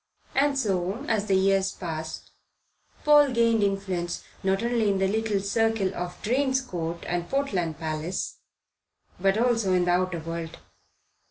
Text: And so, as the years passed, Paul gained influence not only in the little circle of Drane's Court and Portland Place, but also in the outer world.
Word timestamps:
And 0.33 0.57
so, 0.57 1.05
as 1.07 1.27
the 1.27 1.35
years 1.35 1.71
passed, 1.73 2.31
Paul 3.03 3.29
gained 3.29 3.61
influence 3.61 4.23
not 4.41 4.63
only 4.63 4.89
in 4.89 4.97
the 4.97 5.07
little 5.07 5.39
circle 5.39 5.93
of 5.93 6.19
Drane's 6.23 6.59
Court 6.59 7.03
and 7.07 7.29
Portland 7.29 7.77
Place, 7.77 8.39
but 9.19 9.37
also 9.37 9.73
in 9.73 9.85
the 9.85 9.91
outer 9.91 10.17
world. 10.19 10.57